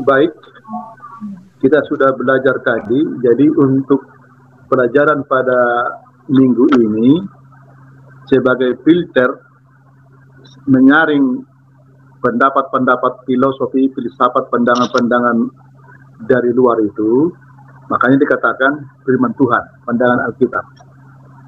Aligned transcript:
Baik, 0.00 0.32
kita 1.60 1.78
sudah 1.92 2.16
belajar 2.16 2.56
tadi. 2.64 3.00
Jadi 3.20 3.46
untuk 3.52 4.00
pelajaran 4.72 5.28
pada 5.28 5.60
minggu 6.30 6.66
ini 6.80 7.20
sebagai 8.30 8.80
filter 8.86 9.28
menyaring 10.70 11.44
pendapat-pendapat 12.20 13.24
filosofi, 13.24 13.88
filsafat, 13.92 14.48
pandangan-pandangan 14.52 15.36
dari 16.28 16.52
luar 16.52 16.80
itu, 16.84 17.32
makanya 17.88 18.20
dikatakan 18.20 18.72
firman 19.08 19.32
Tuhan, 19.36 19.64
pandangan 19.88 20.20
Alkitab. 20.32 20.64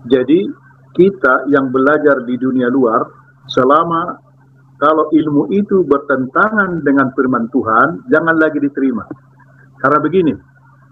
Jadi 0.08 0.48
kita 0.96 1.48
yang 1.52 1.72
belajar 1.72 2.24
di 2.24 2.36
dunia 2.40 2.68
luar, 2.72 3.04
selama 3.48 4.21
kalau 4.82 5.06
ilmu 5.14 5.46
itu 5.54 5.86
bertentangan 5.86 6.82
dengan 6.82 7.14
firman 7.14 7.46
Tuhan, 7.54 8.10
jangan 8.10 8.34
lagi 8.34 8.58
diterima. 8.58 9.06
Karena 9.78 10.02
begini, 10.02 10.34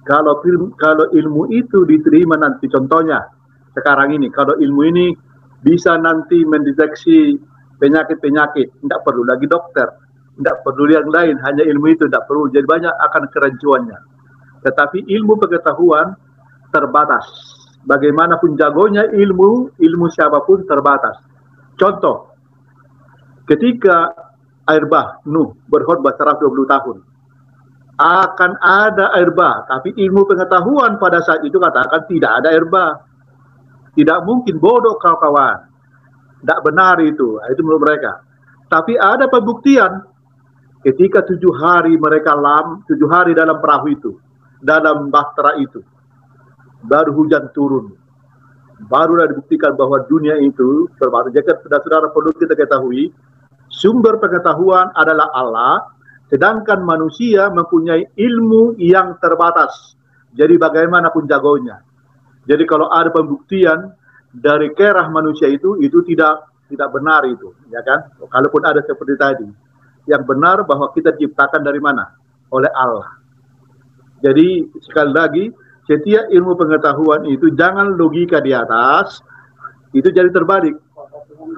kalau 0.06 0.38
kalau 0.78 1.10
ilmu 1.10 1.50
itu 1.50 1.82
diterima 1.82 2.38
nanti 2.38 2.70
contohnya 2.70 3.18
sekarang 3.74 4.14
ini, 4.14 4.30
kalau 4.30 4.54
ilmu 4.62 4.82
ini 4.94 5.10
bisa 5.66 5.98
nanti 5.98 6.46
mendeteksi 6.46 7.34
penyakit-penyakit, 7.82 8.78
tidak 8.78 9.00
perlu 9.02 9.26
lagi 9.26 9.50
dokter, 9.50 9.90
tidak 10.38 10.62
perlu 10.62 10.86
yang 10.86 11.10
lain, 11.10 11.34
hanya 11.42 11.66
ilmu 11.66 11.90
itu 11.90 12.06
tidak 12.06 12.30
perlu. 12.30 12.46
Jadi 12.46 12.70
banyak 12.70 12.94
akan 12.94 13.26
kerancuannya. 13.26 13.98
Tetapi 14.70 15.10
ilmu 15.18 15.34
pengetahuan 15.34 16.14
terbatas. 16.70 17.26
Bagaimanapun 17.90 18.54
jagonya 18.54 19.10
ilmu, 19.10 19.74
ilmu 19.82 20.06
siapa 20.14 20.46
pun 20.46 20.62
terbatas. 20.62 21.18
Contoh, 21.74 22.29
ketika 23.50 24.14
air 24.70 24.86
bah 24.86 25.18
Nuh 25.26 25.58
berkhutbah 25.66 26.14
120 26.14 26.46
tahun, 26.70 26.96
akan 28.00 28.50
ada 28.64 29.12
air 29.18 29.28
bah, 29.34 29.68
tapi 29.68 29.92
ilmu 29.92 30.24
pengetahuan 30.24 30.96
pada 30.96 31.20
saat 31.20 31.44
itu 31.44 31.60
katakan 31.60 32.08
tidak 32.08 32.32
ada 32.40 32.48
air 32.48 32.64
bah. 32.64 33.10
Tidak 33.90 34.22
mungkin 34.22 34.56
bodoh 34.62 34.96
kawan-kawan. 34.96 35.66
Tidak 36.40 36.60
benar 36.64 36.96
itu. 37.04 37.36
Itu 37.52 37.60
menurut 37.60 37.82
mereka. 37.84 38.22
Tapi 38.70 38.94
ada 38.96 39.26
pembuktian. 39.26 40.06
Ketika 40.80 41.20
tujuh 41.26 41.52
hari 41.60 42.00
mereka 42.00 42.32
lam, 42.32 42.86
tujuh 42.88 43.04
hari 43.10 43.36
dalam 43.36 43.60
perahu 43.60 43.86
itu. 43.92 44.10
Dalam 44.62 45.12
bahtera 45.12 45.58
itu. 45.60 45.84
Baru 46.80 47.12
hujan 47.18 47.52
turun. 47.52 47.92
Barulah 48.80 49.28
dibuktikan 49.28 49.76
bahwa 49.76 50.00
dunia 50.08 50.40
itu 50.40 50.88
terbaru. 50.96 51.28
Jadi 51.28 51.44
saudara-saudara 51.66 52.08
perlu 52.08 52.32
kita 52.32 52.56
ketahui. 52.56 53.12
Sumber 53.80 54.20
pengetahuan 54.20 54.92
adalah 54.92 55.32
Allah. 55.32 55.74
Sedangkan 56.28 56.84
manusia 56.84 57.48
mempunyai 57.48 58.06
ilmu 58.14 58.76
yang 58.78 59.16
terbatas. 59.18 59.96
Jadi 60.36 60.54
bagaimanapun 60.60 61.26
jagonya. 61.26 61.82
Jadi 62.46 62.64
kalau 62.68 62.86
ada 62.86 63.10
pembuktian 63.10 63.90
dari 64.30 64.70
kerah 64.76 65.10
manusia 65.10 65.50
itu 65.50 65.80
itu 65.82 66.06
tidak 66.06 66.46
tidak 66.70 66.88
benar 66.94 67.26
itu, 67.26 67.50
ya 67.66 67.82
kan? 67.82 68.14
Kalaupun 68.30 68.62
ada 68.62 68.78
seperti 68.86 69.18
tadi, 69.18 69.48
yang 70.06 70.22
benar 70.22 70.62
bahwa 70.62 70.94
kita 70.94 71.10
diciptakan 71.18 71.66
dari 71.66 71.82
mana? 71.82 72.14
Oleh 72.54 72.70
Allah. 72.70 73.18
Jadi 74.22 74.70
sekali 74.86 75.10
lagi, 75.10 75.44
setiap 75.90 76.30
ilmu 76.30 76.54
pengetahuan 76.54 77.26
itu 77.26 77.50
jangan 77.58 77.98
logika 77.98 78.38
di 78.38 78.54
atas, 78.54 79.18
itu 79.90 80.06
jadi 80.14 80.30
terbalik. 80.30 80.78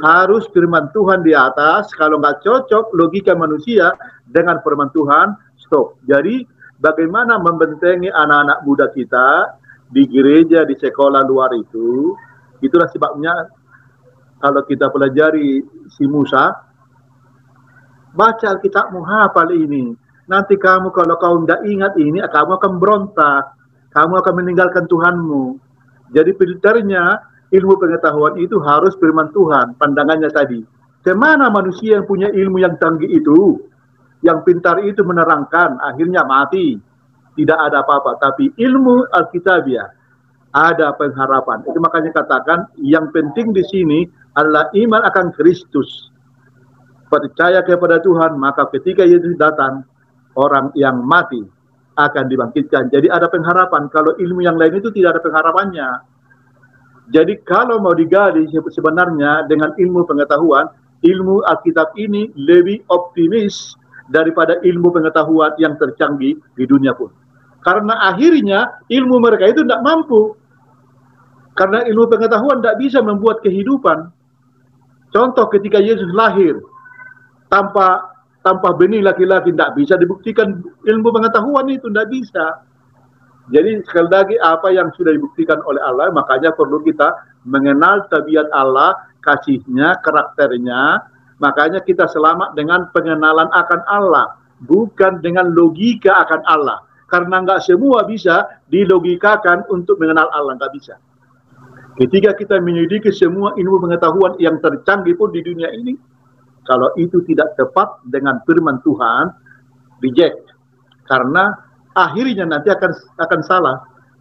Harus 0.03 0.47
firman 0.55 0.91
Tuhan 0.95 1.27
di 1.27 1.35
atas, 1.35 1.91
kalau 1.95 2.23
nggak 2.23 2.43
cocok 2.43 2.95
logika 2.95 3.35
manusia 3.35 3.91
dengan 4.31 4.63
firman 4.63 4.91
Tuhan, 4.95 5.35
stop. 5.59 5.99
Jadi 6.07 6.47
bagaimana 6.79 7.39
membentengi 7.39 8.11
anak-anak 8.11 8.59
muda 8.67 8.87
kita 8.95 9.59
di 9.91 10.07
gereja, 10.07 10.63
di 10.67 10.75
sekolah 10.79 11.23
luar 11.27 11.53
itu, 11.55 12.15
Itulah 12.63 12.87
sebabnya 12.95 13.35
kalau 14.39 14.63
kita 14.63 14.87
pelajari 14.95 15.67
si 15.91 16.07
Musa, 16.07 16.55
baca 18.15 18.47
Alkitabmu 18.55 19.03
hafal 19.03 19.51
ini. 19.51 19.99
Nanti 20.31 20.55
kamu 20.55 20.95
kalau 20.95 21.19
kau 21.19 21.43
tidak 21.43 21.67
ingat 21.67 21.93
ini, 21.99 22.23
kamu 22.23 22.55
akan 22.63 22.73
berontak. 22.79 23.59
Kamu 23.91 24.15
akan 24.23 24.35
meninggalkan 24.41 24.87
Tuhanmu. 24.87 25.59
Jadi 26.15 26.31
filternya 26.39 27.19
ilmu 27.53 27.77
pengetahuan 27.77 28.41
itu 28.41 28.57
harus 28.65 28.97
firman 28.97 29.29
Tuhan, 29.37 29.77
pandangannya 29.77 30.33
tadi. 30.33 30.65
Ke 31.05 31.13
mana 31.13 31.53
manusia 31.53 32.01
yang 32.01 32.07
punya 32.09 32.33
ilmu 32.33 32.63
yang 32.63 32.79
canggih 32.81 33.11
itu, 33.11 33.61
yang 34.25 34.41
pintar 34.47 34.81
itu 34.87 35.05
menerangkan, 35.05 35.77
akhirnya 35.83 36.25
mati. 36.25 36.81
Tidak 37.33 37.57
ada 37.57 37.81
apa-apa. 37.81 38.21
Tapi 38.21 38.53
ilmu 38.61 39.09
Alkitabiah, 39.09 39.89
ada 40.53 40.93
pengharapan. 40.95 41.65
Itu 41.65 41.81
makanya 41.81 42.13
katakan 42.13 42.69
yang 42.77 43.09
penting 43.09 43.57
di 43.57 43.65
sini 43.65 44.05
adalah 44.37 44.69
iman 44.77 45.01
akan 45.09 45.33
Kristus. 45.33 46.13
Percaya 47.09 47.65
kepada 47.65 48.01
Tuhan, 48.05 48.37
maka 48.37 48.69
ketika 48.73 49.05
Yesus 49.05 49.37
datang, 49.41 49.85
orang 50.37 50.73
yang 50.77 51.01
mati 51.05 51.45
akan 51.97 52.25
dibangkitkan. 52.29 52.89
Jadi 52.89 53.09
ada 53.09 53.29
pengharapan. 53.29 53.89
Kalau 53.93 54.17
ilmu 54.17 54.41
yang 54.45 54.57
lain 54.57 54.81
itu 54.81 54.89
tidak 54.93 55.19
ada 55.19 55.21
pengharapannya. 55.21 55.89
Jadi 57.13 57.45
kalau 57.45 57.77
mau 57.85 57.93
digali 57.93 58.49
sebenarnya 58.49 59.45
dengan 59.45 59.77
ilmu 59.77 60.09
pengetahuan, 60.09 60.65
ilmu 61.05 61.45
Alkitab 61.45 61.93
ini 62.01 62.33
lebih 62.35 62.89
optimis 62.89 63.77
daripada 64.09 64.57
ilmu 64.65 64.89
pengetahuan 64.89 65.53
yang 65.61 65.77
tercanggih 65.77 66.41
di 66.57 66.65
dunia 66.65 66.97
pun. 66.97 67.13
Karena 67.63 68.11
akhirnya 68.11 68.81
ilmu 68.91 69.23
mereka 69.23 69.47
itu 69.47 69.63
tidak 69.63 69.85
mampu 69.85 70.35
karena 71.53 71.85
ilmu 71.85 72.09
pengetahuan 72.09 72.65
tidak 72.65 72.77
bisa 72.81 72.99
membuat 73.05 73.45
kehidupan. 73.45 74.09
Contoh 75.13 75.47
ketika 75.53 75.79
Yesus 75.79 76.09
lahir 76.17 76.57
tanpa 77.53 78.09
tanpa 78.41 78.73
benih 78.75 79.05
laki-laki 79.05 79.53
tidak 79.53 79.77
bisa 79.77 79.95
dibuktikan 80.01 80.65
ilmu 80.65 81.09
pengetahuan 81.13 81.69
itu 81.69 81.87
tidak 81.93 82.09
bisa. 82.09 82.47
Jadi 83.53 83.85
sekali 83.85 84.09
lagi 84.09 84.37
apa 84.41 84.73
yang 84.73 84.89
sudah 84.97 85.13
dibuktikan 85.13 85.61
oleh 85.69 85.79
Allah 85.85 86.09
makanya 86.09 86.57
perlu 86.57 86.81
kita 86.81 87.13
mengenal 87.45 88.09
tabiat 88.09 88.49
Allah, 88.49 88.97
kasihnya, 89.21 90.01
karakternya. 90.01 91.05
Makanya 91.37 91.85
kita 91.85 92.09
selamat 92.09 92.57
dengan 92.57 92.89
pengenalan 92.97 93.53
akan 93.53 93.81
Allah, 93.93 94.41
bukan 94.65 95.21
dengan 95.21 95.53
logika 95.53 96.25
akan 96.25 96.41
Allah. 96.49 96.81
Karena 97.13 97.45
nggak 97.45 97.61
semua 97.61 98.09
bisa 98.09 98.63
dilogikakan 98.73 99.69
untuk 99.69 100.01
mengenal 100.01 100.33
Allah, 100.33 100.57
nggak 100.57 100.73
bisa. 100.73 100.97
Ketika 102.01 102.33
kita 102.33 102.57
menyelidiki 102.57 103.13
semua 103.13 103.53
ilmu 103.53 103.85
pengetahuan 103.85 104.33
yang 104.41 104.57
tercanggih 104.65 105.13
pun 105.13 105.29
di 105.29 105.45
dunia 105.45 105.69
ini, 105.77 105.93
kalau 106.65 106.89
itu 106.97 107.21
tidak 107.29 107.53
tepat 107.61 108.01
dengan 108.09 108.41
firman 108.49 108.81
Tuhan, 108.81 109.29
reject. 110.01 110.57
Karena 111.05 111.53
akhirnya 111.93 112.45
nanti 112.49 112.69
akan 112.73 112.91
akan 113.21 113.41
salah. 113.45 113.77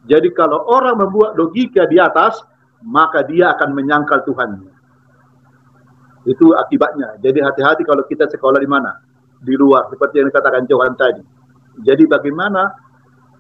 Jadi 0.08 0.34
kalau 0.34 0.66
orang 0.66 0.98
membuat 0.98 1.38
logika 1.38 1.86
di 1.86 2.02
atas, 2.02 2.42
maka 2.82 3.22
dia 3.26 3.54
akan 3.54 3.70
menyangkal 3.78 4.26
Tuhan. 4.26 4.66
Itu 6.26 6.54
akibatnya. 6.58 7.18
Jadi 7.22 7.42
hati-hati 7.42 7.86
kalau 7.86 8.06
kita 8.06 8.30
sekolah 8.30 8.62
di 8.62 8.70
mana? 8.70 8.98
Di 9.42 9.58
luar, 9.58 9.90
seperti 9.90 10.22
yang 10.22 10.30
dikatakan 10.30 10.70
Johan 10.70 10.94
tadi. 10.98 11.22
Jadi 11.82 12.06
bagaimana 12.06 12.70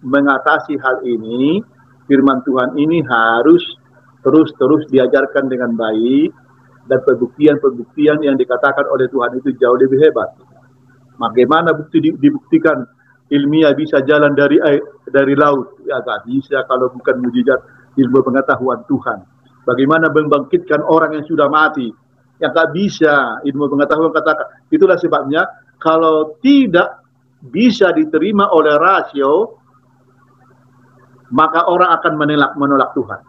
mengatasi 0.01 0.77
hal 0.81 1.05
ini? 1.05 1.61
Firman 2.09 2.41
Tuhan 2.43 2.75
ini 2.75 2.99
harus 3.07 3.61
terus-terus 4.25 4.89
diajarkan 4.91 5.47
dengan 5.47 5.71
baik 5.77 6.33
dan 6.89 6.99
pembuktian-pembuktian 7.07 8.19
yang 8.25 8.35
dikatakan 8.35 8.83
oleh 8.89 9.07
Tuhan 9.07 9.37
itu 9.37 9.53
jauh 9.55 9.77
lebih 9.77 10.01
hebat. 10.01 10.33
Bagaimana 11.15 11.71
bukti 11.71 12.01
dibuktikan 12.01 12.83
ilmiah 13.31 13.71
bisa 13.71 14.03
jalan 14.03 14.35
dari 14.35 14.59
air, 14.59 14.83
dari 15.07 15.33
laut? 15.33 15.79
Ya 15.87 16.03
gak 16.03 16.27
bisa 16.27 16.67
kalau 16.67 16.91
bukan 16.91 17.23
mujizat 17.23 17.59
ilmu 17.95 18.19
pengetahuan 18.21 18.83
Tuhan. 18.85 19.23
Bagaimana 19.63 20.11
membangkitkan 20.11 20.83
orang 20.83 21.15
yang 21.15 21.25
sudah 21.25 21.47
mati? 21.47 21.89
Yang 22.41 22.51
tak 22.57 22.67
bisa 22.73 23.13
ilmu 23.45 23.71
pengetahuan 23.71 24.11
katakan. 24.11 24.65
Itulah 24.73 24.97
sebabnya 24.97 25.45
kalau 25.77 26.35
tidak 26.41 27.05
bisa 27.41 27.93
diterima 27.93 28.49
oleh 28.53 28.75
rasio, 28.77 29.57
maka 31.31 31.69
orang 31.69 31.89
akan 32.01 32.13
menolak 32.17 32.51
menolak 32.59 32.91
Tuhan. 32.97 33.21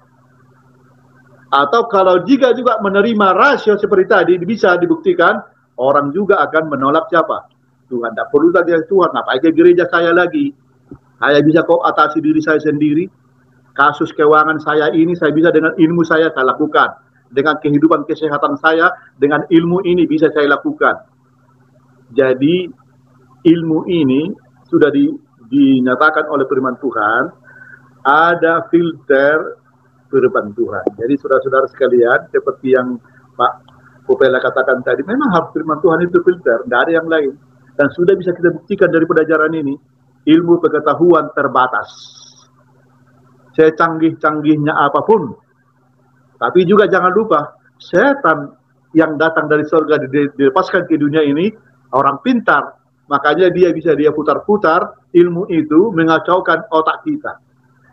Atau 1.53 1.85
kalau 1.93 2.25
jika 2.25 2.57
juga 2.57 2.81
menerima 2.81 3.37
rasio 3.37 3.77
seperti 3.77 4.09
tadi 4.09 4.35
bisa 4.41 4.81
dibuktikan, 4.81 5.37
orang 5.77 6.09
juga 6.09 6.41
akan 6.49 6.73
menolak 6.73 7.13
siapa? 7.13 7.52
Tuhan. 7.93 8.17
Tidak 8.17 8.29
perlu 8.33 8.49
lagi 8.49 8.73
Tuhan. 8.89 9.11
Apa 9.13 9.37
ke 9.37 9.53
gereja 9.53 9.85
saya 9.93 10.17
lagi? 10.17 10.49
Saya 11.21 11.45
bisa 11.45 11.61
kok 11.63 11.85
atasi 11.85 12.25
diri 12.25 12.41
saya 12.41 12.59
sendiri. 12.59 13.05
Kasus 13.77 14.13
keuangan 14.17 14.61
saya 14.61 14.93
ini 14.93 15.13
saya 15.17 15.33
bisa 15.33 15.53
dengan 15.53 15.77
ilmu 15.77 16.03
saya 16.09 16.33
saya 16.33 16.49
lakukan. 16.49 16.89
Dengan 17.33 17.57
kehidupan 17.61 18.05
kesehatan 18.05 18.61
saya, 18.61 18.93
dengan 19.17 19.45
ilmu 19.49 19.85
ini 19.85 20.05
bisa 20.05 20.29
saya 20.33 20.49
lakukan. 20.53 21.09
Jadi 22.13 22.69
ilmu 23.49 23.89
ini 23.89 24.29
sudah 24.69 24.93
di, 24.93 25.09
dinyatakan 25.49 26.29
oleh 26.29 26.45
firman 26.45 26.77
Tuhan, 26.77 27.23
ada 28.05 28.69
filter 28.69 29.63
firman 30.13 30.53
Tuhan. 30.53 30.85
Jadi 31.01 31.15
saudara-saudara 31.17 31.67
sekalian, 31.73 32.29
seperti 32.29 32.77
yang 32.77 33.01
Pak 33.33 33.53
Popela 34.05 34.37
katakan 34.43 34.85
tadi, 34.85 35.01
memang 35.09 35.33
harus 35.33 35.51
firman 35.57 35.81
Tuhan 35.81 36.05
itu 36.05 36.21
filter, 36.21 36.69
tidak 36.69 36.81
ada 36.85 36.93
yang 36.93 37.09
lain. 37.09 37.33
Dan 37.83 37.91
sudah 37.91 38.15
bisa 38.15 38.31
kita 38.31 38.55
buktikan 38.55 38.95
dari 38.95 39.03
pelajaran 39.03 39.51
ini, 39.59 39.75
ilmu 40.31 40.63
pengetahuan 40.63 41.35
terbatas. 41.35 41.91
Secanggih-canggihnya 43.59 44.71
apa 44.71 45.03
pun. 45.03 45.35
Tapi 46.39 46.63
juga 46.63 46.87
jangan 46.87 47.11
lupa, 47.11 47.59
setan 47.83 48.55
yang 48.95 49.19
datang 49.19 49.51
dari 49.51 49.67
surga 49.67 49.99
dilepaskan 50.39 50.87
ke 50.87 50.95
dunia 50.95 51.27
ini, 51.27 51.51
orang 51.91 52.23
pintar. 52.23 52.79
Makanya 53.11 53.51
dia 53.51 53.75
bisa 53.75 53.99
dia 53.99 54.15
putar-putar 54.15 55.11
ilmu 55.11 55.51
itu 55.51 55.91
mengacaukan 55.91 56.71
otak 56.71 57.03
kita. 57.03 57.43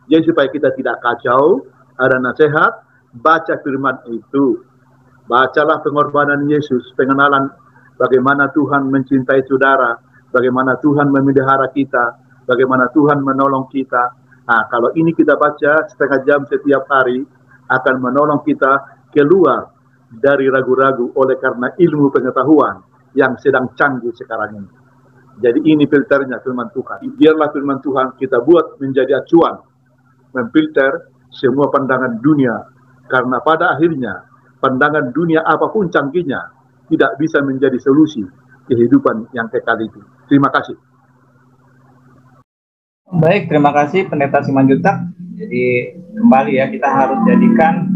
Jadi 0.06 0.22
supaya 0.22 0.54
kita 0.54 0.70
tidak 0.78 1.02
kacau, 1.02 1.66
ada 1.98 2.22
nasihat, 2.22 2.86
baca 3.18 3.58
firman 3.66 3.98
itu. 4.14 4.62
Bacalah 5.26 5.82
pengorbanan 5.82 6.46
Yesus, 6.46 6.94
pengenalan 6.94 7.50
bagaimana 8.00 8.48
Tuhan 8.56 8.88
mencintai 8.88 9.44
saudara, 9.44 10.00
bagaimana 10.32 10.80
Tuhan 10.80 11.12
memelihara 11.12 11.68
kita, 11.76 12.16
bagaimana 12.48 12.88
Tuhan 12.96 13.20
menolong 13.20 13.68
kita. 13.68 14.04
Nah, 14.48 14.66
kalau 14.72 14.96
ini 14.96 15.12
kita 15.14 15.36
baca 15.36 15.86
setengah 15.92 16.20
jam 16.26 16.42
setiap 16.48 16.88
hari, 16.90 17.22
akan 17.70 17.96
menolong 18.02 18.42
kita 18.48 19.04
keluar 19.14 19.70
dari 20.10 20.50
ragu-ragu 20.50 21.14
oleh 21.14 21.38
karena 21.38 21.70
ilmu 21.78 22.10
pengetahuan 22.10 22.82
yang 23.14 23.38
sedang 23.38 23.70
canggih 23.78 24.10
sekarang 24.18 24.58
ini. 24.58 24.70
Jadi 25.40 25.60
ini 25.70 25.86
filternya 25.86 26.42
firman 26.42 26.74
Tuhan. 26.74 27.14
Biarlah 27.14 27.54
firman 27.54 27.78
Tuhan 27.80 28.18
kita 28.18 28.42
buat 28.42 28.82
menjadi 28.82 29.22
acuan, 29.22 29.62
memfilter 30.34 31.14
semua 31.30 31.70
pandangan 31.70 32.18
dunia. 32.20 32.58
Karena 33.06 33.38
pada 33.40 33.78
akhirnya 33.78 34.26
pandangan 34.60 35.14
dunia 35.14 35.46
apa 35.46 35.70
pun 35.70 35.88
canggihnya 35.94 36.59
tidak 36.90 37.16
bisa 37.22 37.40
menjadi 37.46 37.78
solusi 37.78 38.26
kehidupan 38.70 39.30
yang 39.34 39.50
kekal 39.50 39.78
itu. 39.82 40.02
Terima 40.30 40.50
kasih. 40.54 40.78
Baik, 43.10 43.50
terima 43.50 43.74
kasih 43.74 44.06
Pendeta 44.06 44.46
Simanjutak. 44.46 45.10
Jadi 45.34 45.98
kembali 46.14 46.62
ya 46.62 46.70
kita 46.70 46.86
harus 46.86 47.18
jadikan 47.26 47.90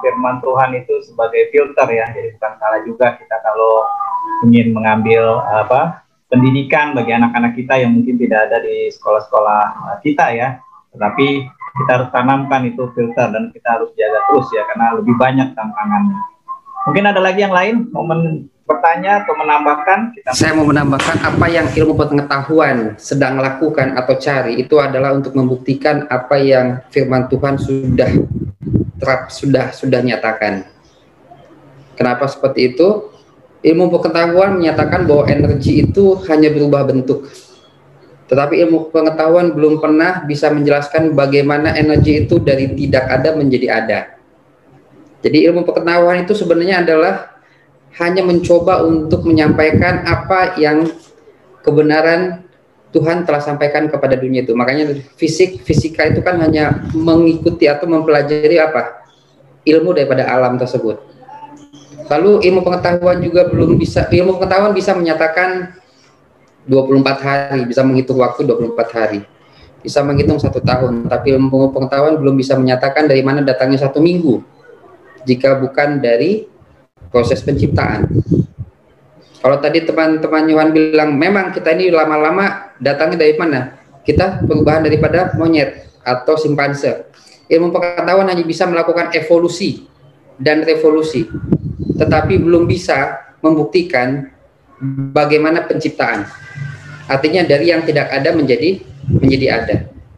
firman 0.00 0.40
Tuhan 0.40 0.70
itu 0.80 0.94
sebagai 1.04 1.52
filter 1.52 1.88
ya. 1.92 2.06
Jadi 2.14 2.32
bukan 2.40 2.52
salah 2.56 2.80
juga 2.86 3.06
kita 3.20 3.36
kalau 3.44 3.84
ingin 4.48 4.72
mengambil 4.72 5.44
apa 5.44 6.06
pendidikan 6.32 6.96
bagi 6.96 7.12
anak-anak 7.12 7.52
kita 7.52 7.84
yang 7.84 7.92
mungkin 7.92 8.16
tidak 8.16 8.48
ada 8.48 8.64
di 8.64 8.88
sekolah-sekolah 8.96 9.62
kita 10.00 10.32
ya. 10.32 10.48
Tetapi 10.96 11.28
kita 11.76 11.90
harus 11.92 12.08
tanamkan 12.08 12.64
itu 12.64 12.88
filter 12.96 13.28
dan 13.28 13.52
kita 13.52 13.68
harus 13.76 13.92
jaga 13.92 14.20
terus 14.32 14.48
ya 14.56 14.64
karena 14.72 14.96
lebih 14.96 15.14
banyak 15.20 15.52
tantangannya. 15.52 16.35
Mungkin 16.86 17.04
ada 17.04 17.18
lagi 17.18 17.42
yang 17.42 17.50
lain 17.50 17.90
mau 17.90 18.06
bertanya 18.66 19.26
atau 19.26 19.34
menambahkan? 19.34 19.98
Kita... 20.14 20.30
Saya 20.30 20.54
mau 20.54 20.66
menambahkan 20.66 21.18
apa 21.22 21.46
yang 21.50 21.66
ilmu 21.70 21.98
pengetahuan 21.98 22.94
sedang 22.94 23.42
lakukan 23.42 23.98
atau 23.98 24.14
cari 24.14 24.62
itu 24.62 24.78
adalah 24.78 25.14
untuk 25.14 25.34
membuktikan 25.34 26.06
apa 26.06 26.38
yang 26.38 26.80
firman 26.94 27.26
Tuhan 27.26 27.58
sudah 27.58 28.10
terap 29.02 29.34
sudah 29.34 29.74
sudah 29.74 30.00
nyatakan. 30.00 30.66
Kenapa 31.98 32.30
seperti 32.30 32.74
itu? 32.74 33.10
Ilmu 33.66 33.90
pengetahuan 33.90 34.62
menyatakan 34.62 35.10
bahwa 35.10 35.26
energi 35.26 35.82
itu 35.82 36.22
hanya 36.30 36.54
berubah 36.54 36.86
bentuk 36.86 37.26
tetapi 38.26 38.58
ilmu 38.66 38.90
pengetahuan 38.90 39.54
belum 39.54 39.78
pernah 39.78 40.26
bisa 40.26 40.50
menjelaskan 40.50 41.14
bagaimana 41.14 41.78
energi 41.78 42.26
itu 42.26 42.42
dari 42.42 42.74
tidak 42.74 43.06
ada 43.06 43.38
menjadi 43.38 43.66
ada. 43.70 44.00
Jadi 45.24 45.48
ilmu 45.48 45.64
pengetahuan 45.64 46.24
itu 46.24 46.36
sebenarnya 46.36 46.84
adalah 46.84 47.36
hanya 47.96 48.22
mencoba 48.24 48.84
untuk 48.84 49.24
menyampaikan 49.24 50.04
apa 50.04 50.60
yang 50.60 50.84
kebenaran 51.64 52.44
Tuhan 52.94 53.28
telah 53.28 53.42
sampaikan 53.44 53.88
kepada 53.92 54.16
dunia 54.16 54.44
itu. 54.44 54.56
Makanya 54.56 54.96
fisik, 55.20 55.60
fisika 55.64 56.08
itu 56.08 56.24
kan 56.24 56.40
hanya 56.40 56.86
mengikuti 56.96 57.68
atau 57.68 57.84
mempelajari 57.84 58.56
apa? 58.56 59.04
Ilmu 59.66 59.92
daripada 59.92 60.24
alam 60.30 60.56
tersebut. 60.56 60.96
Lalu 62.06 62.46
ilmu 62.46 62.62
pengetahuan 62.62 63.18
juga 63.18 63.50
belum 63.50 63.74
bisa, 63.76 64.06
ilmu 64.06 64.38
pengetahuan 64.38 64.70
bisa 64.70 64.94
menyatakan 64.94 65.74
24 66.70 67.18
hari, 67.18 67.60
bisa 67.66 67.82
menghitung 67.82 68.22
waktu 68.22 68.46
24 68.46 68.96
hari. 68.96 69.20
Bisa 69.82 70.02
menghitung 70.02 70.38
satu 70.38 70.62
tahun, 70.62 71.06
tapi 71.06 71.34
ilmu 71.34 71.74
pengetahuan 71.74 72.18
belum 72.18 72.34
bisa 72.38 72.54
menyatakan 72.58 73.06
dari 73.10 73.22
mana 73.26 73.42
datangnya 73.42 73.82
satu 73.82 73.98
minggu. 73.98 74.55
Jika 75.26 75.58
bukan 75.58 75.98
dari 75.98 76.46
proses 77.10 77.42
penciptaan. 77.42 78.06
Kalau 79.42 79.58
tadi 79.62 79.82
teman-teman 79.82 80.46
Yohan 80.50 80.70
bilang, 80.74 81.14
memang 81.14 81.54
kita 81.54 81.74
ini 81.74 81.90
lama-lama 81.90 82.74
datangnya 82.78 83.26
dari 83.26 83.34
mana? 83.38 83.78
Kita 84.02 84.42
perubahan 84.42 84.86
daripada 84.86 85.34
monyet 85.34 85.86
atau 86.02 86.38
simpanse. 86.38 87.10
Ilmu 87.46 87.70
pengetahuan 87.70 88.26
hanya 88.26 88.42
bisa 88.42 88.66
melakukan 88.66 89.14
evolusi 89.14 89.86
dan 90.38 90.66
revolusi, 90.66 91.30
tetapi 91.94 92.42
belum 92.42 92.66
bisa 92.66 93.18
membuktikan 93.38 94.30
bagaimana 95.14 95.62
penciptaan. 95.66 96.26
Artinya 97.06 97.46
dari 97.46 97.70
yang 97.70 97.86
tidak 97.86 98.10
ada 98.10 98.34
menjadi 98.34 98.82
menjadi 99.06 99.46
ada. 99.46 99.76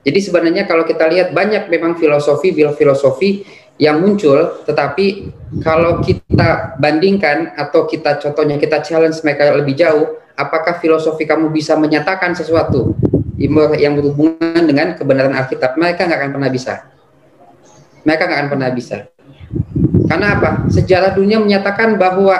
Jadi 0.08 0.18
sebenarnya 0.24 0.64
kalau 0.64 0.88
kita 0.88 1.04
lihat 1.04 1.36
banyak 1.36 1.68
memang 1.68 2.00
filosofi 2.00 2.56
filosofi 2.56 3.44
yang 3.78 4.02
muncul, 4.02 4.66
tetapi 4.66 5.30
kalau 5.62 6.02
kita 6.02 6.74
bandingkan 6.82 7.54
atau 7.54 7.86
kita 7.86 8.18
contohnya 8.18 8.58
kita 8.58 8.82
challenge 8.82 9.22
mereka 9.22 9.54
lebih 9.54 9.78
jauh, 9.78 10.18
apakah 10.34 10.82
filosofi 10.82 11.22
kamu 11.24 11.54
bisa 11.54 11.78
menyatakan 11.78 12.34
sesuatu 12.34 12.98
yang 13.78 13.94
berhubungan 13.94 14.62
dengan 14.66 14.98
kebenaran 14.98 15.30
Alkitab? 15.30 15.78
Mereka 15.78 16.10
nggak 16.10 16.18
akan 16.18 16.30
pernah 16.34 16.50
bisa. 16.50 16.74
Mereka 18.02 18.22
nggak 18.26 18.38
akan 18.42 18.50
pernah 18.50 18.68
bisa. 18.74 18.96
Karena 20.10 20.26
apa? 20.34 20.50
Sejarah 20.74 21.14
dunia 21.14 21.38
menyatakan 21.38 21.94
bahwa 21.94 22.34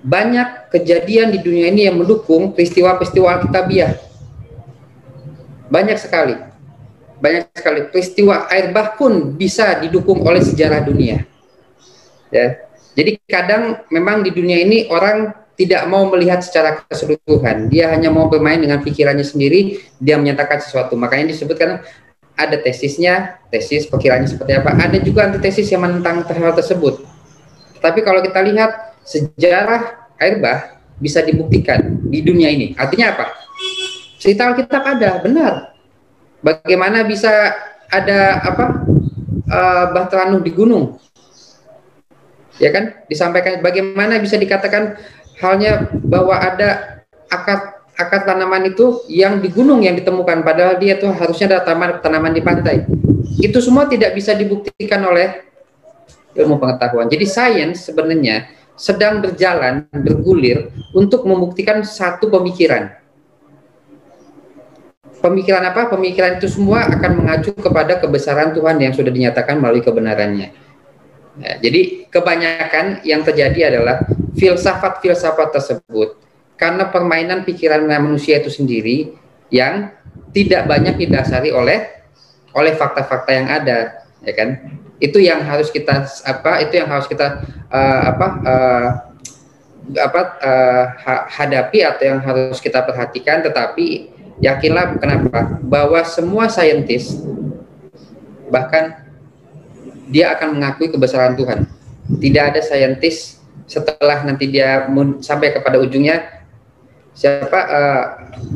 banyak 0.00 0.72
kejadian 0.72 1.36
di 1.36 1.44
dunia 1.44 1.68
ini 1.68 1.84
yang 1.84 2.00
mendukung 2.00 2.56
peristiwa-peristiwa 2.56 3.28
Alkitabiah. 3.28 4.00
Banyak 5.68 6.00
sekali. 6.00 6.47
Banyak 7.18 7.50
sekali 7.50 7.80
peristiwa 7.90 8.46
air 8.46 8.70
bah 8.70 8.94
pun 8.94 9.34
bisa 9.34 9.78
didukung 9.82 10.22
oleh 10.22 10.38
sejarah 10.42 10.86
dunia. 10.86 11.26
Ya. 12.30 12.68
Jadi 12.94 13.18
kadang 13.26 13.82
memang 13.90 14.26
di 14.26 14.30
dunia 14.34 14.58
ini 14.58 14.86
orang 14.90 15.34
tidak 15.58 15.82
mau 15.90 16.06
melihat 16.06 16.38
secara 16.38 16.86
keseluruhan. 16.86 17.66
Dia 17.66 17.90
hanya 17.90 18.14
mau 18.14 18.30
bermain 18.30 18.62
dengan 18.62 18.78
pikirannya 18.78 19.26
sendiri, 19.26 19.82
dia 19.98 20.14
menyatakan 20.14 20.62
sesuatu. 20.62 20.94
Makanya 20.94 21.34
disebutkan 21.34 21.82
ada 22.38 22.56
tesisnya, 22.62 23.42
tesis 23.50 23.90
pikirannya 23.90 24.30
seperti 24.30 24.54
apa. 24.54 24.78
Ada 24.78 25.02
juga 25.02 25.26
antitesis 25.26 25.66
yang 25.74 25.82
menentang 25.82 26.22
hal 26.22 26.54
tersebut. 26.54 27.02
Tapi 27.82 28.06
kalau 28.06 28.22
kita 28.22 28.38
lihat 28.46 28.98
sejarah 29.02 30.10
air 30.22 30.38
bah 30.38 30.78
bisa 30.98 31.22
dibuktikan 31.22 32.06
di 32.06 32.22
dunia 32.22 32.50
ini. 32.50 32.74
Artinya 32.78 33.14
apa? 33.14 33.26
Cerita 34.18 34.50
Alkitab 34.50 34.82
ada, 34.82 35.10
benar. 35.22 35.77
Bagaimana 36.38 37.02
bisa 37.02 37.30
ada 37.90 38.42
apa 38.46 38.64
uh, 39.50 40.38
di 40.42 40.52
gunung? 40.54 40.98
Ya 42.62 42.70
kan? 42.74 43.06
Disampaikan 43.10 43.62
bagaimana 43.62 44.18
bisa 44.22 44.38
dikatakan 44.38 44.98
halnya 45.38 45.86
bahwa 46.02 46.34
ada 46.34 47.02
akar 47.30 47.78
akar 47.98 48.22
tanaman 48.26 48.70
itu 48.70 49.02
yang 49.10 49.42
di 49.42 49.50
gunung 49.50 49.82
yang 49.82 49.98
ditemukan 49.98 50.46
padahal 50.46 50.78
dia 50.78 50.98
tuh 50.98 51.10
harusnya 51.14 51.50
ada 51.54 51.58
tanaman 51.66 51.98
tanaman 52.02 52.32
di 52.34 52.42
pantai. 52.42 52.86
Itu 53.38 53.62
semua 53.62 53.86
tidak 53.86 54.14
bisa 54.14 54.34
dibuktikan 54.34 55.02
oleh 55.06 55.46
ilmu 56.38 56.58
pengetahuan. 56.58 57.10
Jadi 57.10 57.26
sains 57.26 57.86
sebenarnya 57.86 58.50
sedang 58.78 59.18
berjalan, 59.18 59.90
bergulir 59.90 60.70
untuk 60.94 61.26
membuktikan 61.26 61.82
satu 61.82 62.30
pemikiran. 62.30 62.94
Pemikiran 65.18 65.62
apa? 65.66 65.90
Pemikiran 65.90 66.38
itu 66.38 66.46
semua 66.46 66.86
akan 66.86 67.22
mengacu 67.22 67.50
kepada 67.54 67.98
kebesaran 67.98 68.54
Tuhan 68.54 68.78
yang 68.78 68.94
sudah 68.94 69.10
dinyatakan 69.10 69.58
melalui 69.58 69.82
kebenarannya. 69.82 70.54
Nah, 71.38 71.54
jadi 71.62 72.10
kebanyakan 72.10 73.02
yang 73.06 73.22
terjadi 73.22 73.74
adalah 73.74 74.02
filsafat-filsafat 74.38 75.48
tersebut 75.54 76.18
karena 76.58 76.90
permainan 76.90 77.46
pikiran 77.46 77.86
manusia 77.86 78.42
itu 78.42 78.50
sendiri 78.50 79.14
yang 79.50 79.90
tidak 80.34 80.66
banyak 80.66 80.98
didasari 80.98 81.54
oleh 81.54 81.98
oleh 82.54 82.72
fakta-fakta 82.74 83.30
yang 83.30 83.46
ada, 83.46 84.02
ya 84.22 84.34
kan? 84.34 84.78
itu 84.98 85.18
yang 85.22 85.46
harus 85.46 85.70
kita 85.70 86.06
apa 86.26 86.62
itu 86.62 86.74
yang 86.74 86.90
harus 86.90 87.06
kita 87.06 87.42
uh, 87.70 88.02
apa 88.14 88.26
uh, 88.42 88.88
apa 89.94 90.20
uh, 90.42 90.84
hadapi 91.32 91.80
atau 91.86 92.04
yang 92.04 92.20
harus 92.20 92.58
kita 92.58 92.82
perhatikan 92.84 93.40
tetapi 93.40 94.10
yakinlah 94.38 94.98
kenapa 94.98 95.58
bahwa 95.62 96.00
semua 96.06 96.46
saintis 96.46 97.18
bahkan 98.48 99.04
dia 100.08 100.32
akan 100.32 100.56
mengakui 100.56 100.88
kebesaran 100.88 101.36
Tuhan. 101.36 101.68
Tidak 102.08 102.44
ada 102.54 102.60
saintis 102.64 103.36
setelah 103.68 104.24
nanti 104.24 104.48
dia 104.48 104.88
sampai 105.20 105.52
kepada 105.52 105.76
ujungnya 105.76 106.40
siapa 107.12 107.60
uh, 107.68 108.04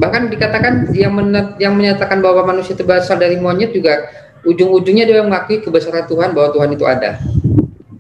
bahkan 0.01 0.33
dikatakan 0.33 0.89
yang 0.97 1.13
men 1.13 1.59
yang 1.61 1.77
menyatakan 1.77 2.25
bahwa 2.25 2.49
manusia 2.49 2.73
itu 2.73 2.87
berasal 2.87 3.21
dari 3.21 3.37
monyet 3.37 3.77
juga 3.77 4.09
ujung-ujungnya 4.47 5.05
dia 5.05 5.21
mengakui 5.21 5.61
kebesaran 5.61 6.09
Tuhan 6.09 6.33
bahwa 6.33 6.49
Tuhan 6.55 6.71
itu 6.73 6.85
ada. 6.89 7.21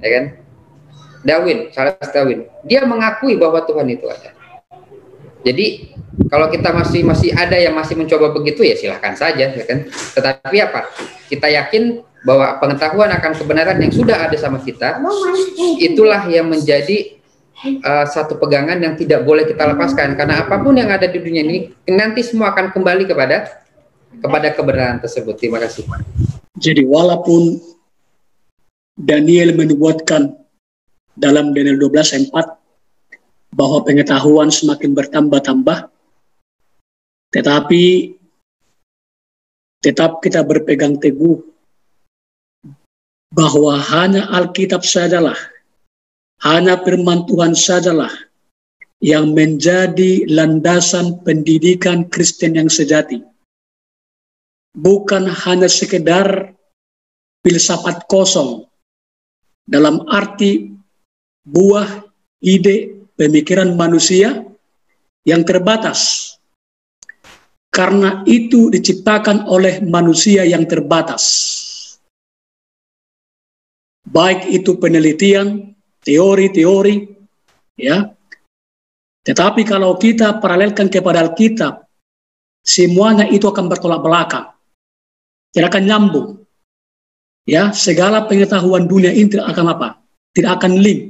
Ya 0.02 0.08
kan? 0.18 0.24
Darwin, 1.22 1.70
Charles 1.70 2.10
Darwin, 2.10 2.50
dia 2.66 2.82
mengakui 2.82 3.38
bahwa 3.38 3.62
Tuhan 3.62 3.86
itu 3.86 4.10
ada. 4.10 4.34
Jadi 5.42 5.94
kalau 6.30 6.48
kita 6.48 6.70
masih 6.72 7.02
masih 7.04 7.30
ada 7.34 7.56
yang 7.58 7.74
masih 7.76 7.98
mencoba 7.98 8.32
begitu 8.32 8.62
ya 8.64 8.74
silahkan 8.78 9.14
saja, 9.18 9.50
ya 9.52 9.64
kan. 9.66 9.88
Tetapi 9.90 10.56
apa? 10.62 10.88
Kita 11.28 11.50
yakin 11.50 12.04
bahwa 12.22 12.62
pengetahuan 12.62 13.10
akan 13.10 13.32
kebenaran 13.34 13.78
yang 13.82 13.92
sudah 13.92 14.30
ada 14.30 14.36
sama 14.38 14.62
kita, 14.62 15.02
itulah 15.82 16.22
yang 16.30 16.46
menjadi 16.46 17.18
uh, 17.82 18.06
satu 18.06 18.38
pegangan 18.38 18.78
yang 18.78 18.94
tidak 18.94 19.26
boleh 19.26 19.42
kita 19.42 19.66
lepaskan. 19.74 20.14
Karena 20.14 20.46
apa 20.46 20.62
pun 20.62 20.78
yang 20.78 20.90
ada 20.90 21.10
di 21.10 21.18
dunia 21.18 21.42
ini 21.42 21.58
nanti 21.90 22.22
semua 22.22 22.54
akan 22.54 22.70
kembali 22.70 23.10
kepada 23.10 23.62
kepada 24.22 24.48
kebenaran 24.54 24.98
tersebut. 25.02 25.34
Terima 25.40 25.58
kasih. 25.58 25.88
Jadi 26.60 26.86
walaupun 26.86 27.58
Daniel 28.92 29.56
menubuatkan 29.56 30.36
dalam 31.16 31.50
Daniel 31.56 31.80
12 31.80 32.12
ayat 32.12 32.24
4 32.30 32.61
bahwa 33.52 33.84
pengetahuan 33.84 34.48
semakin 34.48 34.96
bertambah-tambah, 34.96 35.92
tetapi 37.32 38.16
tetap 39.84 40.24
kita 40.24 40.40
berpegang 40.40 40.96
teguh 40.96 41.44
bahwa 43.32 43.76
hanya 43.80 44.28
Alkitab 44.32 44.84
sajalah, 44.84 45.36
hanya 46.44 46.80
firman 46.80 47.28
Tuhan 47.28 47.52
sajalah 47.52 48.12
yang 49.02 49.34
menjadi 49.34 50.24
landasan 50.30 51.20
pendidikan 51.26 52.06
Kristen 52.06 52.54
yang 52.54 52.70
sejati. 52.70 53.20
Bukan 54.72 55.28
hanya 55.28 55.68
sekedar 55.68 56.56
filsafat 57.44 58.08
kosong 58.08 58.64
dalam 59.68 60.06
arti 60.08 60.72
buah 61.44 62.06
ide 62.40 63.01
pemikiran 63.16 63.74
manusia 63.76 64.44
yang 65.22 65.42
terbatas. 65.46 66.30
Karena 67.72 68.20
itu 68.28 68.68
diciptakan 68.68 69.48
oleh 69.48 69.80
manusia 69.80 70.44
yang 70.44 70.68
terbatas. 70.68 71.24
Baik 74.04 74.52
itu 74.52 74.76
penelitian, 74.76 75.72
teori-teori, 76.04 77.08
ya. 77.80 78.12
Tetapi 79.24 79.62
kalau 79.64 79.96
kita 79.96 80.36
paralelkan 80.42 80.92
kepada 80.92 81.24
Alkitab, 81.24 81.86
semuanya 82.60 83.24
itu 83.24 83.48
akan 83.48 83.72
bertolak 83.72 84.04
belakang. 84.04 84.52
Tidak 85.54 85.68
akan 85.70 85.84
nyambung. 85.86 86.28
Ya, 87.48 87.72
segala 87.72 88.28
pengetahuan 88.28 88.84
dunia 88.84 89.10
ini 89.16 89.32
tidak 89.32 89.48
akan 89.54 89.66
apa? 89.72 89.88
Tidak 90.36 90.50
akan 90.60 90.72
link 90.78 91.00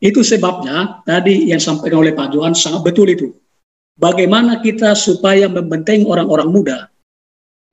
itu 0.00 0.24
sebabnya 0.24 1.04
tadi 1.04 1.52
yang 1.52 1.60
sampaikan 1.60 2.00
oleh 2.00 2.16
Pak 2.16 2.32
Johan 2.32 2.56
sangat 2.56 2.88
betul 2.88 3.12
itu. 3.12 3.36
Bagaimana 4.00 4.64
kita 4.64 4.96
supaya 4.96 5.44
membentengi 5.44 6.08
orang-orang 6.08 6.48
muda, 6.48 6.78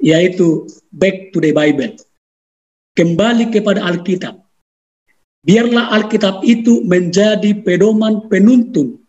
yaitu 0.04 0.68
back 0.92 1.32
to 1.32 1.40
the 1.40 1.56
Bible. 1.56 1.96
Kembali 3.00 3.48
kepada 3.48 3.80
Alkitab. 3.80 4.36
Biarlah 5.48 5.96
Alkitab 5.96 6.44
itu 6.44 6.84
menjadi 6.84 7.64
pedoman 7.64 8.28
penuntun 8.28 9.00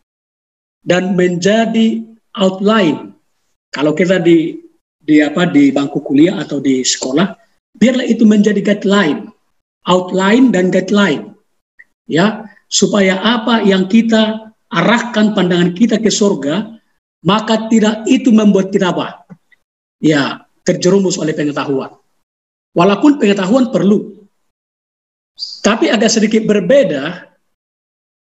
dan 0.86 1.18
menjadi 1.18 2.06
outline. 2.38 3.18
Kalau 3.74 3.98
kita 3.98 4.22
di 4.22 4.62
di 5.02 5.24
apa 5.24 5.48
di 5.48 5.74
bangku 5.74 6.04
kuliah 6.04 6.38
atau 6.38 6.62
di 6.62 6.86
sekolah, 6.86 7.34
biarlah 7.80 8.06
itu 8.06 8.22
menjadi 8.22 8.62
guideline, 8.62 9.32
outline 9.88 10.54
dan 10.54 10.70
guideline. 10.70 11.34
Ya, 12.06 12.46
supaya 12.68 13.16
apa 13.24 13.64
yang 13.64 13.88
kita 13.88 14.52
arahkan 14.68 15.32
pandangan 15.32 15.72
kita 15.72 15.96
ke 15.98 16.12
surga, 16.12 16.76
maka 17.24 17.66
tidak 17.72 18.04
itu 18.04 18.28
membuat 18.30 18.68
kita 18.70 18.92
apa? 18.92 19.24
Ya, 19.98 20.44
terjerumus 20.62 21.18
oleh 21.18 21.34
pengetahuan. 21.34 21.96
Walaupun 22.76 23.18
pengetahuan 23.18 23.72
perlu. 23.72 24.28
Tapi 25.64 25.90
ada 25.90 26.06
sedikit 26.06 26.44
berbeda 26.44 27.26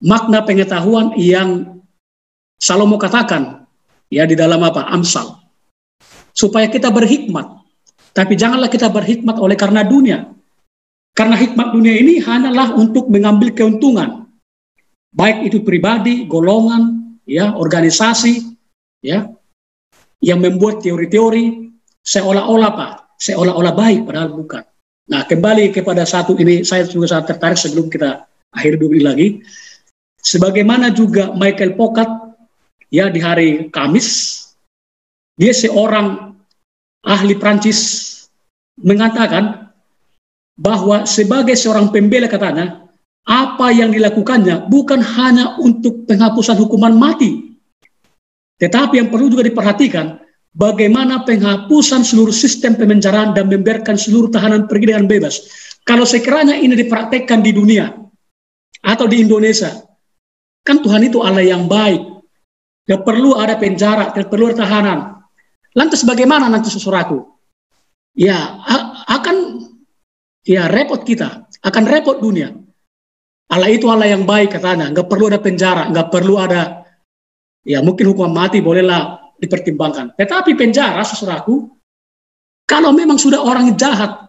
makna 0.05 0.45
pengetahuan 0.45 1.17
yang 1.17 1.81
Salomo 2.55 3.01
katakan 3.01 3.67
ya 4.13 4.29
di 4.29 4.39
dalam 4.39 4.63
apa? 4.63 4.87
Amsal. 4.93 5.43
Supaya 6.31 6.71
kita 6.71 6.91
berhikmat. 6.93 7.65
Tapi 8.15 8.39
janganlah 8.39 8.71
kita 8.71 8.87
berhikmat 8.91 9.43
oleh 9.43 9.59
karena 9.59 9.83
dunia. 9.83 10.31
Karena 11.15 11.35
hikmat 11.39 11.75
dunia 11.75 11.95
ini 11.99 12.23
hanyalah 12.23 12.75
untuk 12.75 13.11
mengambil 13.11 13.55
keuntungan 13.55 14.24
baik 15.15 15.49
itu 15.49 15.63
pribadi, 15.63 16.27
golongan, 16.27 17.17
ya, 17.25 17.55
organisasi, 17.55 18.53
ya, 19.01 19.31
yang 20.19 20.43
membuat 20.43 20.83
teori-teori 20.83 21.71
seolah-olah 22.03 22.69
apa? 22.75 22.89
Seolah-olah 23.17 23.75
baik, 23.79 24.01
padahal 24.05 24.35
bukan. 24.35 24.65
Nah, 25.05 25.23
kembali 25.25 25.71
kepada 25.71 26.03
satu 26.03 26.35
ini, 26.37 26.67
saya 26.67 26.85
juga 26.85 27.15
sangat 27.15 27.37
tertarik 27.37 27.59
sebelum 27.61 27.87
kita 27.89 28.27
akhir 28.53 28.81
dulu 28.81 28.99
lagi. 29.01 29.41
Sebagaimana 30.25 30.91
juga 30.91 31.31
Michael 31.37 31.77
Pokat, 31.77 32.09
ya 32.89 33.13
di 33.13 33.21
hari 33.21 33.69
Kamis, 33.69 34.41
dia 35.37 35.53
seorang 35.53 36.33
ahli 37.05 37.37
Prancis 37.37 38.11
mengatakan 38.81 39.69
bahwa 40.57 41.05
sebagai 41.05 41.55
seorang 41.59 41.93
pembela 41.93 42.31
katanya, 42.31 42.84
apa 43.25 43.73
yang 43.73 43.89
dilakukannya 43.89 44.69
bukan 44.69 45.01
hanya 45.01 45.57
untuk 45.61 46.05
penghapusan 46.05 46.61
hukuman 46.61 46.93
mati, 46.93 47.57
tetapi 48.61 49.01
yang 49.01 49.09
perlu 49.09 49.33
juga 49.33 49.45
diperhatikan 49.49 50.21
bagaimana 50.55 51.27
penghapusan 51.27 52.07
seluruh 52.07 52.33
sistem 52.33 52.79
pemenjaraan 52.79 53.35
dan 53.35 53.51
membiarkan 53.51 53.99
seluruh 53.99 54.31
tahanan 54.31 54.71
pergi 54.71 54.95
dengan 54.95 55.05
bebas. 55.11 55.45
Kalau 55.85 56.09
sekiranya 56.09 56.57
ini 56.57 56.79
dipraktekkan 56.79 57.45
di 57.45 57.53
dunia 57.53 57.93
atau 58.81 59.05
di 59.05 59.21
Indonesia, 59.21 59.73
kan 60.65 60.81
Tuhan 60.81 61.05
itu 61.05 61.21
Allah 61.21 61.45
yang 61.45 61.69
baik. 61.69 62.01
Tidak 62.85 63.01
perlu 63.01 63.37
ada 63.37 63.57
penjara, 63.57 64.13
tidak 64.13 64.29
perlu 64.29 64.53
ada 64.53 64.61
tahanan. 64.61 64.99
Lantas 65.73 66.05
bagaimana 66.05 66.53
nanti 66.53 66.69
sesuatu? 66.69 67.41
Ya, 68.15 68.61
akan 69.09 69.65
ya 70.45 70.69
repot 70.69 71.03
kita, 71.03 71.49
akan 71.65 71.85
repot 71.89 72.21
dunia. 72.21 72.53
Allah 73.55 73.71
itu 73.71 73.87
Allah 73.87 74.11
yang 74.11 74.27
baik 74.27 74.59
katanya, 74.59 74.91
nggak 74.91 75.07
perlu 75.07 75.31
ada 75.31 75.39
penjara, 75.39 75.87
nggak 75.87 76.11
perlu 76.11 76.35
ada 76.43 76.83
ya 77.63 77.81
mungkin 77.81 78.11
hukuman 78.11 78.35
mati 78.35 78.59
bolehlah 78.59 79.33
dipertimbangkan. 79.39 80.19
Tetapi 80.19 80.59
penjara 80.59 81.07
sesuatu 81.07 81.71
kalau 82.67 82.91
memang 82.91 83.15
sudah 83.15 83.39
orang 83.39 83.79
jahat, 83.79 84.27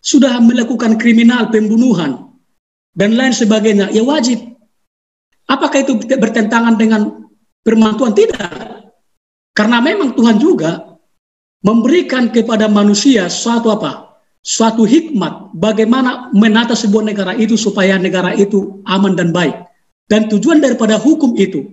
sudah 0.00 0.40
melakukan 0.40 0.96
kriminal, 0.96 1.52
pembunuhan 1.52 2.32
dan 2.96 3.14
lain 3.18 3.36
sebagainya, 3.36 3.92
ya 3.92 4.00
wajib. 4.00 4.40
Apakah 5.48 5.84
itu 5.84 6.00
bertentangan 6.00 6.76
dengan 6.80 7.28
firman 7.64 7.96
Tuhan? 8.00 8.16
Tidak. 8.16 8.52
Karena 9.52 9.80
memang 9.80 10.16
Tuhan 10.16 10.40
juga 10.40 10.96
memberikan 11.64 12.30
kepada 12.32 12.70
manusia 12.70 13.26
suatu 13.28 13.74
apa? 13.74 14.07
Suatu 14.48 14.88
hikmat 14.88 15.52
bagaimana 15.52 16.32
menata 16.32 16.72
sebuah 16.72 17.04
negara 17.04 17.36
itu 17.36 17.60
supaya 17.60 18.00
negara 18.00 18.32
itu 18.32 18.80
aman 18.88 19.12
dan 19.12 19.28
baik. 19.28 19.68
Dan 20.08 20.32
tujuan 20.32 20.64
daripada 20.64 20.96
hukum 20.96 21.36
itu, 21.36 21.68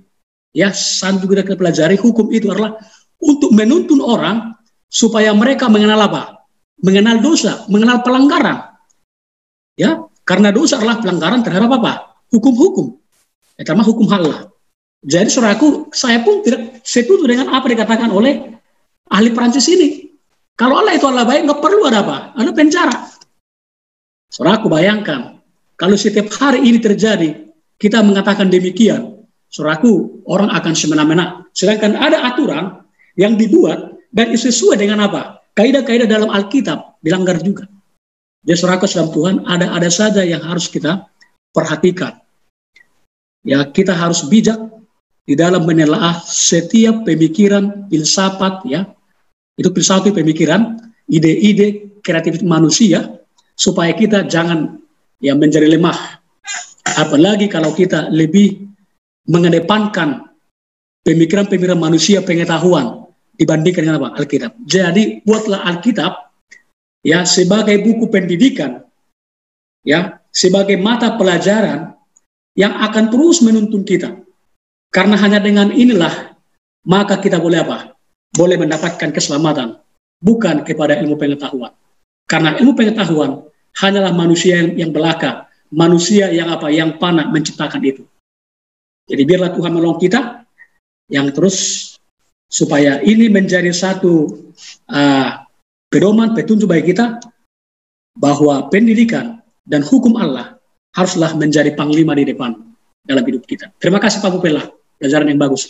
ya, 0.52 0.76
saya 0.76 1.16
juga 1.16 1.40
kita 1.40 1.56
pelajari 1.56 1.96
hukum 1.96 2.28
itu 2.36 2.52
adalah 2.52 2.76
untuk 3.24 3.56
menuntun 3.56 4.04
orang 4.04 4.52
supaya 4.92 5.32
mereka 5.32 5.72
mengenal 5.72 6.04
apa? 6.04 6.44
Mengenal 6.84 7.24
dosa, 7.24 7.64
mengenal 7.72 8.04
pelanggaran. 8.04 8.76
Ya, 9.80 10.04
karena 10.28 10.52
dosa 10.52 10.76
adalah 10.76 11.00
pelanggaran 11.00 11.48
terhadap 11.48 11.80
apa? 11.80 12.20
Hukum-hukum. 12.28 13.00
Terutama 13.56 13.88
hukum 13.88 14.04
halal. 14.12 14.52
Jadi 15.00 15.32
saudaraku, 15.32 15.96
saya 15.96 16.20
pun 16.20 16.44
tidak 16.44 16.84
setuju 16.84 17.24
dengan 17.24 17.56
apa 17.56 17.72
dikatakan 17.72 18.12
oleh 18.12 18.52
ahli 19.08 19.32
Prancis 19.32 19.72
ini. 19.72 20.05
Kalau 20.56 20.80
Allah 20.80 20.96
itu 20.96 21.06
Allah 21.08 21.28
baik, 21.28 21.48
nggak 21.48 21.62
perlu 21.62 21.84
ada 21.88 22.00
apa? 22.04 22.18
Ada 22.40 22.52
penjara. 22.56 22.98
Saudaraku 24.32 24.68
bayangkan, 24.72 25.40
kalau 25.76 26.00
setiap 26.00 26.32
hari 26.32 26.64
ini 26.64 26.80
terjadi, 26.80 27.52
kita 27.76 28.00
mengatakan 28.00 28.48
demikian, 28.48 29.28
saudaraku, 29.52 30.24
orang 30.28 30.48
akan 30.56 30.74
semena-mena. 30.76 31.44
Sedangkan 31.52 32.00
ada 32.00 32.24
aturan 32.24 32.84
yang 33.20 33.36
dibuat 33.36 33.96
dan 34.16 34.32
sesuai 34.32 34.80
dengan 34.80 35.04
apa? 35.04 35.44
Kaidah-kaidah 35.56 36.08
dalam 36.08 36.32
Alkitab 36.32 37.00
dilanggar 37.04 37.40
juga. 37.44 37.68
Jadi 38.46 38.58
saudara 38.60 38.84
dalam 38.84 39.10
Tuhan 39.12 39.36
ada-ada 39.48 39.90
saja 39.90 40.22
yang 40.22 40.44
harus 40.44 40.70
kita 40.70 41.08
perhatikan. 41.56 42.20
Ya 43.42 43.64
kita 43.66 43.96
harus 43.96 44.28
bijak 44.28 44.58
di 45.26 45.34
dalam 45.34 45.66
menelaah 45.66 46.22
setiap 46.22 47.04
pemikiran, 47.08 47.90
filsafat 47.90 48.62
ya. 48.70 48.86
Itu 49.56 49.72
filsafat 49.72 50.12
pemikiran, 50.12 50.78
ide-ide 51.08 52.00
kreatif 52.04 52.44
manusia 52.44 53.20
supaya 53.56 53.96
kita 53.96 54.28
jangan 54.28 54.78
ya 55.24 55.34
menjadi 55.34 55.72
lemah. 55.72 56.22
Apalagi 57.00 57.50
kalau 57.50 57.72
kita 57.74 58.12
lebih 58.12 58.62
mengedepankan 59.26 60.30
pemikiran-pemikiran 61.02 61.80
manusia 61.80 62.22
pengetahuan 62.22 63.10
dibandingkan 63.40 63.82
dengan 63.88 63.98
apa? 64.04 64.10
Alkitab. 64.22 64.52
Jadi 64.68 65.24
buatlah 65.26 65.66
Alkitab 65.66 66.14
ya 67.02 67.24
sebagai 67.26 67.80
buku 67.82 68.12
pendidikan 68.12 68.86
ya 69.86 70.20
sebagai 70.30 70.76
mata 70.78 71.16
pelajaran 71.16 71.96
yang 72.56 72.76
akan 72.76 73.12
terus 73.12 73.40
menuntun 73.40 73.88
kita. 73.88 74.20
Karena 74.92 75.20
hanya 75.20 75.40
dengan 75.44 75.72
inilah 75.72 76.38
maka 76.86 77.20
kita 77.20 77.42
boleh 77.42 77.66
apa? 77.66 77.95
Boleh 78.36 78.60
mendapatkan 78.60 79.10
keselamatan 79.16 79.80
bukan 80.20 80.68
kepada 80.68 81.00
ilmu 81.00 81.16
pengetahuan. 81.16 81.72
Karena 82.26 82.58
ilmu 82.60 82.74
pengetahuan 82.76 83.46
hanyalah 83.80 84.12
manusia 84.12 84.60
yang, 84.60 84.70
yang 84.76 84.92
belaka, 84.92 85.48
manusia 85.72 86.32
yang 86.32 86.52
apa? 86.52 86.68
Yang 86.72 87.00
panah 87.00 87.32
menciptakan 87.32 87.82
itu. 87.86 88.04
Jadi 89.06 89.22
biarlah 89.24 89.54
Tuhan 89.54 89.72
menolong 89.72 90.02
kita 90.02 90.44
yang 91.14 91.30
terus 91.30 91.94
supaya 92.50 93.02
ini 93.06 93.30
menjadi 93.30 93.70
satu 93.70 94.34
uh, 94.90 95.30
pedoman 95.94 96.34
petunjuk 96.34 96.66
bagi 96.66 96.94
kita 96.94 97.22
bahwa 98.18 98.66
pendidikan 98.74 99.46
dan 99.68 99.86
hukum 99.86 100.18
Allah 100.18 100.58
haruslah 100.96 101.36
menjadi 101.38 101.76
panglima 101.76 102.16
di 102.18 102.26
depan 102.26 102.56
dalam 103.06 103.22
hidup 103.22 103.46
kita. 103.46 103.70
Terima 103.78 104.02
kasih 104.02 104.24
Pak 104.24 104.32
Bupela, 104.34 104.64
pelajaran 104.98 105.30
yang 105.30 105.38
bagus. 105.38 105.70